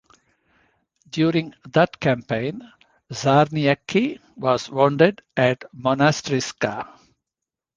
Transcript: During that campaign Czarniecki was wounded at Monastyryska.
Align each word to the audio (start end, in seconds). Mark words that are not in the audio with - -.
During 1.11 1.53
that 1.73 1.99
campaign 1.99 2.63
Czarniecki 3.11 4.19
was 4.35 4.67
wounded 4.67 5.21
at 5.37 5.65
Monastyryska. 5.75 6.91